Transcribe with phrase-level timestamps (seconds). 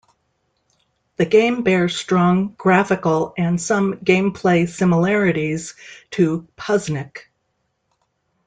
[1.17, 5.75] The game bears strong graphical and some gameplay similarities
[6.09, 7.17] to "Puzznic".